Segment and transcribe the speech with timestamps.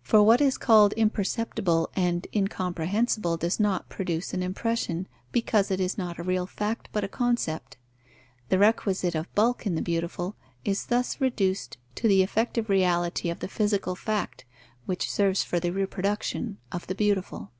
[0.00, 5.98] For what is called imperceptible and incomprehensible does not produce an impression, because it is
[5.98, 7.76] not a real fact, but a concept:
[8.48, 13.40] the requisite of bulk in the beautiful is thus reduced to the effective reality of
[13.40, 14.44] the physical fact,
[14.86, 17.50] which serves for the reproduction of the beautiful.